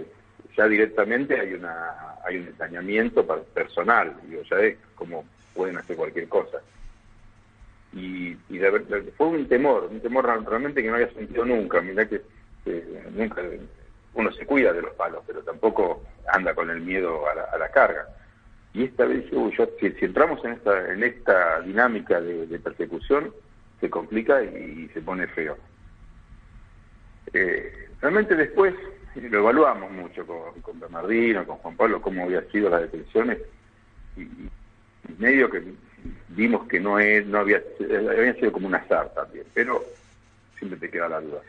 ya 0.57 0.69
directamente 0.69 1.41
hay 1.41 1.55
una 1.55 2.13
hay 2.25 2.37
un 2.37 2.47
ensañamiento 2.49 3.27
personal, 3.53 4.15
digo, 4.29 4.43
ya 4.43 4.57
es 4.61 4.77
como 4.95 5.25
pueden 5.55 5.77
hacer 5.77 5.97
cualquier 5.97 6.29
cosa. 6.29 6.59
Y, 7.93 8.37
y 8.49 8.61
fue 9.17 9.27
un 9.27 9.49
temor, 9.49 9.89
un 9.91 10.01
temor 10.01 10.25
realmente 10.25 10.83
que 10.83 10.89
no 10.89 10.95
había 10.95 11.13
sentido 11.13 11.45
nunca, 11.45 11.81
mira 11.81 12.09
que 12.09 12.23
nunca 13.13 13.43
uno 14.15 14.33
se 14.33 14.47
cuida 14.47 14.73
de 14.73 14.83
los 14.83 14.95
palos, 14.95 15.23
pero 15.27 15.43
tampoco 15.43 16.03
anda 16.33 16.55
con 16.55 16.71
el 16.71 16.81
miedo 16.81 17.23
a 17.29 17.59
la, 17.59 17.69
carga. 17.71 18.07
Y 18.75 18.85
esta 18.85 19.05
vez, 19.05 19.31
yo, 19.31 19.51
si, 19.81 20.05
entramos 20.05 20.43
en 20.45 20.53
esta, 20.53 20.93
en 20.93 21.03
esta 21.03 21.61
dinámica 21.61 22.21
de, 22.21 22.59
persecución, 22.59 23.33
se 23.81 23.91
complica 23.91 24.43
y, 24.43 24.89
se 24.95 25.03
pone 25.03 25.27
feo. 25.29 25.57
Eh, 27.35 27.89
realmente 28.01 28.35
después 28.35 28.75
lo 29.15 29.39
evaluamos 29.39 29.91
mucho 29.91 30.27
con, 30.27 30.61
con 30.63 30.81
Bernardino, 30.81 31.47
con 31.47 31.57
Juan 31.59 31.77
Pablo, 31.77 32.01
cómo 32.01 32.25
había 32.25 32.43
sido 32.51 32.71
las 32.71 32.83
detenciones, 32.83 33.39
y, 34.17 34.27
medio 35.19 35.51
que 35.51 35.63
vimos 36.29 36.67
que 36.69 36.81
no 36.81 36.99
es, 36.99 37.27
no 37.27 37.39
había, 37.39 37.63
habían 37.81 38.37
sido 38.37 38.53
como 38.53 38.67
un 38.67 38.75
azar 38.75 39.13
también, 39.15 39.45
pero 39.53 39.83
siempre 40.59 40.79
te 40.79 40.91
queda 40.91 41.09
la 41.09 41.21
duda. 41.21 41.41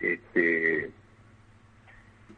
Este, 0.00 0.90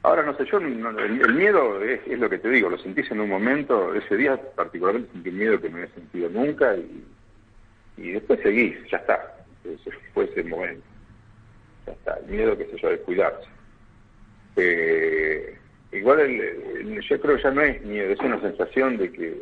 ahora 0.05 0.23
no 0.23 0.37
sé, 0.37 0.45
yo 0.45 0.59
el, 0.59 1.35
miedo 1.35 1.83
es, 1.83 2.07
lo 2.19 2.29
que 2.29 2.39
te 2.39 2.51
digo, 2.51 2.69
lo 2.69 2.79
sentís 2.79 3.11
en 3.11 3.21
un 3.21 3.31
momento, 3.31 3.95
ese 3.95 4.17
día 4.17 4.39
particularmente 4.55 5.11
sentí 5.13 5.31
miedo 5.31 5.61
que 5.61 5.71
no 5.71 5.79
había 5.79 5.95
sentido 5.95 6.29
nunca 6.29 6.77
y, 6.77 8.13
después 8.13 8.39
seguís, 8.41 8.77
ya 8.91 8.99
está, 8.99 9.35
fue 10.13 10.27
ese 10.27 10.45
momento, 10.45 10.85
ya 11.87 11.93
está, 11.93 12.19
el 12.19 12.27
miedo 12.27 12.57
que 12.57 12.67
se 12.67 12.77
yo 12.77 12.91
de 12.91 12.99
cuidarse. 12.99 13.49
Eh, 14.57 15.57
igual 15.93 16.19
yo 17.01 17.21
creo 17.21 17.37
que 17.37 17.43
ya 17.43 17.51
no 17.51 17.63
es 17.63 17.83
miedo, 17.83 18.13
es 18.13 18.21
una 18.21 18.41
sensación 18.43 18.99
de 18.99 19.11
que 19.11 19.41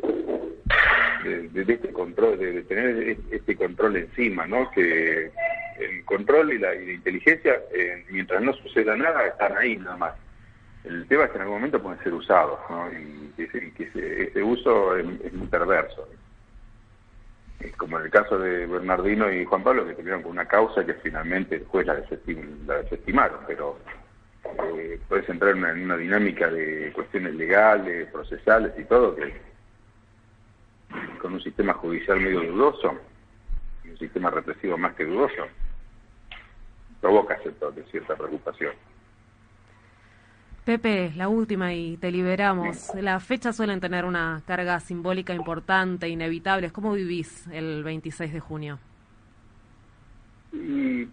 de, 1.25 1.73
este 1.73 1.91
control, 1.91 2.39
de, 2.39 2.63
tener 2.63 3.17
este 3.31 3.55
control 3.57 3.97
encima, 3.97 4.47
¿no? 4.47 4.71
Que 4.71 5.29
el 5.79 6.05
control 6.05 6.53
y 6.53 6.59
la, 6.59 6.73
inteligencia, 6.73 7.59
eh, 7.73 8.05
mientras 8.09 8.41
no 8.41 8.53
suceda 8.53 8.95
nada, 8.95 9.27
están 9.27 9.57
ahí 9.57 9.75
nada 9.75 9.97
más. 9.97 10.22
El 10.83 11.07
tema 11.07 11.23
es 11.23 11.31
que 11.31 11.37
en 11.37 11.43
algún 11.43 11.57
momento 11.57 11.81
pueden 11.81 12.03
ser 12.03 12.13
usados, 12.13 12.59
¿no? 12.69 12.91
Y 12.91 13.31
que, 13.35 14.27
ese, 14.27 14.43
uso 14.43 14.97
es, 14.97 15.33
muy 15.33 15.47
perverso. 15.47 16.07
Es 17.59 17.73
como 17.77 17.97
en 17.97 18.05
el 18.05 18.11
caso 18.11 18.37
de 18.37 18.65
Bernardino 18.67 19.31
y 19.31 19.45
Juan 19.45 19.63
Pablo, 19.63 19.87
que 19.87 19.95
tuvieron 19.95 20.21
con 20.21 20.31
una 20.31 20.45
causa 20.45 20.85
que 20.85 20.95
finalmente 20.95 21.59
después 21.59 21.87
la, 21.87 21.95
desestimaron, 21.95 23.39
pero 23.47 23.79
eh, 24.75 24.99
puedes 25.07 25.27
entrar 25.29 25.55
en 25.55 25.83
una, 25.83 25.95
dinámica 25.95 26.49
de 26.49 26.91
cuestiones 26.93 27.33
legales, 27.35 28.11
procesales 28.11 28.73
y 28.77 28.83
todo, 28.83 29.15
que 29.15 29.33
con 31.21 31.33
un 31.33 31.41
sistema 31.41 31.73
judicial 31.75 32.19
medio 32.19 32.41
dudoso, 32.41 32.93
un 33.85 33.97
sistema 33.97 34.29
represivo 34.29 34.77
más 34.77 34.93
que 34.95 35.05
dudoso, 35.05 35.47
provoca 36.99 37.39
cierta 37.39 38.15
preocupación. 38.15 38.73
Pepe, 40.65 41.11
la 41.17 41.27
última 41.27 41.73
y 41.73 41.97
te 41.97 42.09
liberamos. 42.09 42.93
Las 42.95 43.21
fechas 43.21 43.57
suelen 43.57 43.81
tener 43.81 44.05
una 44.05 44.41
carga 44.47 44.79
simbólica 44.79 45.33
importante, 45.33 46.07
inevitable. 46.07 46.71
¿Cómo 46.71 46.93
vivís 46.93 47.45
el 47.51 47.83
26 47.83 48.31
de 48.31 48.39
junio? 48.39 48.79
Y, 50.53 51.05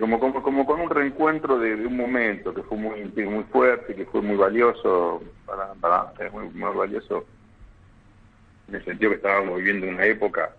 como, 0.00 0.18
como, 0.18 0.42
como 0.42 0.64
con 0.64 0.80
un 0.80 0.88
reencuentro 0.88 1.58
de, 1.58 1.74
un 1.74 1.96
momento 1.96 2.54
que 2.54 2.62
fue 2.62 2.78
muy 2.78 3.04
muy 3.26 3.44
fuerte, 3.44 3.94
que 3.94 4.06
fue 4.06 4.22
muy 4.22 4.36
valioso, 4.36 5.22
para, 5.44 5.74
para 5.74 6.12
muy, 6.32 6.48
muy 6.48 6.74
valioso 6.74 7.26
en 8.68 8.76
el 8.76 8.84
sentido 8.84 9.10
que 9.10 9.16
estábamos 9.16 9.58
viviendo 9.58 9.86
una 9.86 10.06
época, 10.06 10.56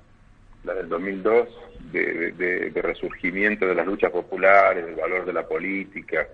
la 0.63 0.75
del 0.75 0.89
2002, 0.89 1.49
de, 1.91 2.31
de, 2.33 2.69
de 2.69 2.81
resurgimiento 2.81 3.65
de 3.65 3.75
las 3.75 3.87
luchas 3.87 4.11
populares, 4.11 4.85
del 4.85 4.95
valor 4.95 5.25
de 5.25 5.33
la 5.33 5.47
política, 5.47 6.27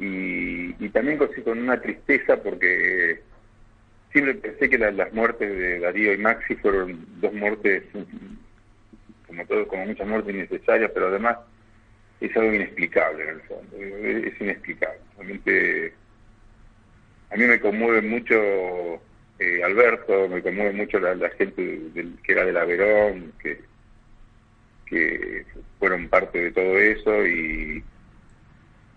y, 0.00 0.88
también 0.88 1.18
con, 1.18 1.58
una 1.58 1.80
tristeza 1.80 2.42
porque 2.42 3.20
siempre 4.10 4.34
pensé 4.34 4.70
que 4.70 4.78
las 4.78 5.12
muertes 5.12 5.56
de 5.56 5.78
Darío 5.78 6.14
y 6.14 6.18
Maxi 6.18 6.54
fueron 6.56 7.06
dos 7.20 7.32
muertes, 7.34 7.84
como 9.26 9.44
todo, 9.46 9.68
como 9.68 9.86
muchas 9.86 10.08
muertes 10.08 10.34
innecesarias, 10.34 10.90
pero 10.94 11.08
además 11.08 11.36
es 12.20 12.34
algo 12.34 12.54
inexplicable 12.54 13.22
en 13.22 13.28
el 13.28 13.40
fondo, 13.42 13.76
es 13.76 14.40
inexplicable. 14.40 15.00
Realmente 15.16 15.92
a 17.30 17.36
mí 17.36 17.44
me 17.44 17.60
conmueve 17.60 18.00
mucho 18.00 18.34
eh, 19.38 19.62
Alberto, 19.62 20.28
me 20.28 20.42
conmueve 20.42 20.72
mucho 20.72 20.98
la, 20.98 21.28
gente 21.30 21.62
del, 21.94 22.16
que 22.22 22.32
era 22.32 22.46
de 22.46 22.52
la 22.52 22.64
Verón, 22.64 23.34
que, 23.42 23.60
que 24.86 25.44
fueron 25.78 26.08
parte 26.08 26.38
de 26.40 26.52
todo 26.52 26.78
eso 26.78 27.26
y 27.26 27.84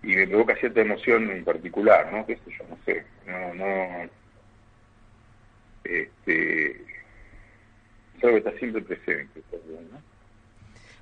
y 0.06 0.16
me 0.16 0.26
provoca 0.26 0.56
cierta 0.56 0.80
emoción 0.80 1.30
en 1.30 1.44
particular, 1.44 2.12
¿no? 2.12 2.26
Que 2.26 2.36
yo, 2.46 2.64
no 2.68 2.78
sé, 2.84 3.04
no, 3.26 3.54
no, 3.54 4.10
este, 5.84 6.70
es 6.70 8.24
algo 8.24 8.32
que 8.32 8.48
está 8.48 8.52
siempre 8.58 8.82
presente, 8.82 9.42
¿no? 9.90 10.02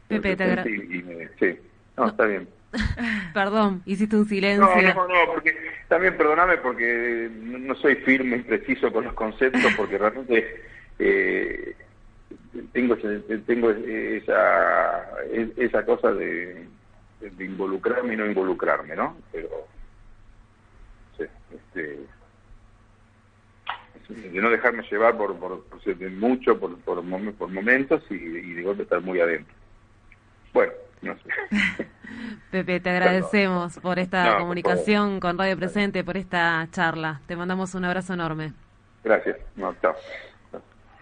Pepe, 0.09 0.37
te 0.37 0.45
agradezco. 0.45 0.83
Sí, 1.39 1.59
no, 1.97 2.09
está 2.09 2.27
bien. 2.27 2.49
Perdón, 3.35 3.83
hiciste 3.85 4.17
un 4.17 4.27
silencio. 4.27 4.65
No, 4.65 4.95
no, 4.95 5.09
no, 5.09 5.33
porque 5.33 5.55
también 5.89 6.17
perdóname 6.17 6.59
porque 6.59 7.31
no 7.33 7.75
soy 7.77 7.97
firme 7.97 8.37
y 8.37 8.43
preciso 8.43 8.93
con 8.93 9.05
los 9.05 9.15
conceptos 9.15 9.73
porque 9.77 9.99
realmente 9.99 10.63
eh, 10.99 11.75
tengo 12.73 12.97
tengo 13.47 13.71
esa 13.71 15.07
esa 15.57 15.85
cosa 15.85 16.13
de 16.13 16.67
de 17.31 17.45
involucrarme 17.45 18.15
y 18.15 18.17
no 18.17 18.27
involucrarme, 18.27 18.97
¿no? 18.97 19.17
Pero, 19.31 19.49
sí, 21.17 21.25
este, 21.55 22.01
de 24.09 24.41
no 24.41 24.51
dejarme 24.51 24.83
llevar 24.91 25.17
por, 25.17 25.37
por, 25.39 25.63
mucho, 26.13 26.59
por, 26.59 26.79
por, 26.81 27.03
momentos 27.03 28.03
y, 28.11 28.15
y 28.15 28.55
de 28.55 28.63
golpe 28.63 28.83
estar 28.83 29.01
muy 29.01 29.21
adentro. 29.21 29.55
Bueno, 30.53 30.73
no 31.01 31.15
sé. 31.15 31.89
Pepe, 32.51 32.81
te 32.81 32.91
agradecemos 32.91 33.79
por 33.79 33.99
esta 33.99 34.39
comunicación 34.39 35.21
con 35.21 35.39
Radio 35.39 35.57
Presente, 35.57 36.05
por 36.05 36.17
esta 36.17 36.69
charla. 36.71 37.21
Te 37.27 37.37
mandamos 37.37 37.75
un 37.75 37.85
abrazo 37.85 38.13
enorme. 38.13 38.53
Gracias. 39.03 39.39
No, 39.57 39.75
chao. 39.81 39.95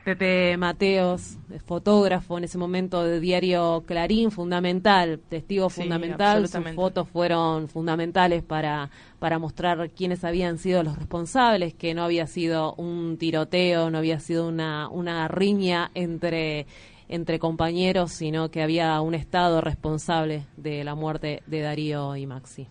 Pepe 0.04 0.56
Mateos, 0.56 1.36
fotógrafo 1.66 2.38
en 2.38 2.44
ese 2.44 2.56
momento 2.56 3.04
de 3.04 3.20
diario 3.20 3.84
Clarín, 3.86 4.30
fundamental, 4.30 5.20
testigo 5.28 5.68
fundamental, 5.68 6.48
sus 6.48 6.70
fotos 6.74 7.06
fueron 7.08 7.68
fundamentales 7.68 8.42
para, 8.42 8.90
para 9.18 9.38
mostrar 9.38 9.90
quiénes 9.90 10.24
habían 10.24 10.56
sido 10.56 10.82
los 10.82 10.96
responsables, 10.96 11.74
que 11.74 11.92
no 11.92 12.02
había 12.02 12.26
sido 12.26 12.74
un 12.76 13.18
tiroteo, 13.18 13.90
no 13.90 13.98
había 13.98 14.20
sido 14.20 14.48
una, 14.48 14.88
una 14.88 15.28
riña 15.28 15.90
entre, 15.94 16.66
entre 17.08 17.38
compañeros, 17.38 18.12
sino 18.12 18.50
que 18.50 18.62
había 18.62 18.98
un 19.02 19.14
Estado 19.14 19.60
responsable 19.60 20.46
de 20.56 20.82
la 20.82 20.94
muerte 20.94 21.42
de 21.46 21.60
Darío 21.60 22.16
y 22.16 22.26
Maxi. 22.26 22.68